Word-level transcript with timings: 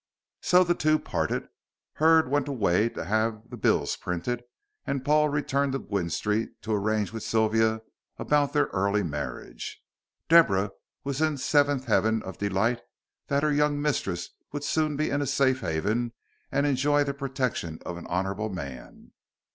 So 0.41 0.63
the 0.63 0.73
two 0.73 0.97
parted. 0.97 1.47
Hurd 1.93 2.27
went 2.27 2.47
away 2.47 2.89
to 2.89 3.05
have 3.05 3.47
the 3.51 3.55
bills 3.55 3.95
printed, 3.95 4.43
and 4.83 5.05
Paul 5.05 5.29
returned 5.29 5.73
to 5.73 5.77
Gwynne 5.77 6.09
Street 6.09 6.59
to 6.63 6.73
arrange 6.73 7.13
with 7.13 7.21
Sylvia 7.21 7.83
about 8.17 8.51
their 8.51 8.65
early 8.73 9.03
marriage. 9.03 9.79
Deborah 10.27 10.71
was 11.03 11.21
in 11.21 11.33
the 11.33 11.37
seventh 11.37 11.85
heaven 11.85 12.23
of 12.23 12.39
delight 12.39 12.81
that 13.27 13.43
her 13.43 13.53
young 13.53 13.79
mistress 13.79 14.29
would 14.51 14.63
soon 14.63 14.95
be 14.95 15.11
in 15.11 15.21
a 15.21 15.27
safe 15.27 15.59
haven 15.61 16.13
and 16.51 16.65
enjoy 16.65 17.03
the 17.03 17.13
protection 17.13 17.77
of 17.85 17.95
an 17.97 18.07
honorable 18.07 18.49
man. 18.49 19.11